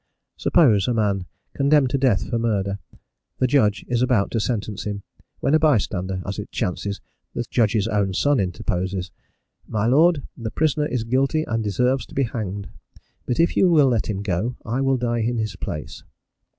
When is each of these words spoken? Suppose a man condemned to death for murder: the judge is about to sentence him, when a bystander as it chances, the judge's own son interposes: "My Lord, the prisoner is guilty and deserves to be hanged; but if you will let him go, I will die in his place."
Suppose 0.35 0.87
a 0.87 0.95
man 0.95 1.27
condemned 1.53 1.91
to 1.91 1.97
death 1.99 2.27
for 2.27 2.39
murder: 2.39 2.79
the 3.37 3.45
judge 3.45 3.85
is 3.87 4.01
about 4.01 4.31
to 4.31 4.39
sentence 4.39 4.83
him, 4.85 5.03
when 5.41 5.53
a 5.53 5.59
bystander 5.59 6.23
as 6.25 6.39
it 6.39 6.51
chances, 6.51 6.99
the 7.35 7.45
judge's 7.51 7.87
own 7.87 8.15
son 8.15 8.39
interposes: 8.39 9.11
"My 9.67 9.85
Lord, 9.85 10.23
the 10.35 10.49
prisoner 10.49 10.87
is 10.87 11.03
guilty 11.03 11.43
and 11.43 11.63
deserves 11.63 12.07
to 12.07 12.15
be 12.15 12.23
hanged; 12.23 12.67
but 13.27 13.39
if 13.39 13.55
you 13.55 13.69
will 13.69 13.89
let 13.89 14.09
him 14.09 14.23
go, 14.23 14.55
I 14.65 14.81
will 14.81 14.97
die 14.97 15.19
in 15.21 15.37
his 15.37 15.55
place." 15.55 16.03